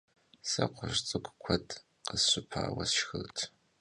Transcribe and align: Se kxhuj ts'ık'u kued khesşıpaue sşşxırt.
Se 0.49 0.63
kxhuj 0.71 0.95
ts'ık'u 1.05 1.31
kued 1.43 1.69
khesşıpaue 2.05 2.85
sşşxırt. 2.91 3.37